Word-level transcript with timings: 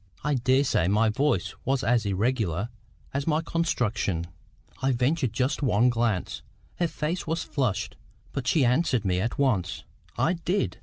I 0.23 0.33
daresay 0.33 0.87
my 0.87 1.09
voice 1.09 1.53
was 1.63 1.83
as 1.83 2.07
irregular 2.07 2.69
as 3.13 3.27
my 3.27 3.39
construction. 3.43 4.25
I 4.81 4.93
ventured 4.93 5.31
just 5.31 5.61
one 5.61 5.91
glance. 5.91 6.41
Her 6.77 6.87
face 6.87 7.27
was 7.27 7.43
flushed. 7.43 7.95
But 8.31 8.47
she 8.47 8.65
answered 8.65 9.05
me 9.05 9.19
at 9.19 9.37
once. 9.37 9.83
"I 10.17 10.33
did." 10.33 10.79